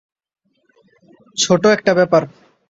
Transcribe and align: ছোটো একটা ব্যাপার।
ছোটো 1.37 1.67
একটা 1.69 1.91
ব্যাপার। 1.93 2.21